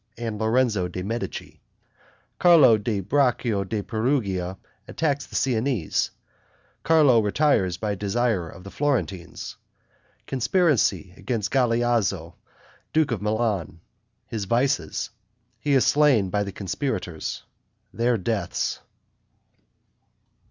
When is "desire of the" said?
7.93-8.71